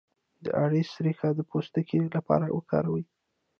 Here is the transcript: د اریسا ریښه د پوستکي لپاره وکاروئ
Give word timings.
د 0.43 0.45
اریسا 0.63 0.97
ریښه 1.05 1.29
د 1.35 1.39
پوستکي 1.49 1.99
لپاره 2.15 2.45
وکاروئ 2.57 3.03